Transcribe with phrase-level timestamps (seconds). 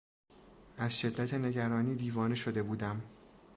[0.77, 3.01] از شدت نگرانی دیوانه شده بودم.